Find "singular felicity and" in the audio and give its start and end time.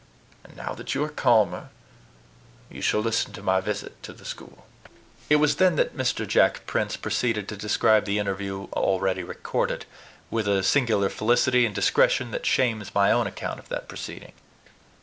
10.63-11.75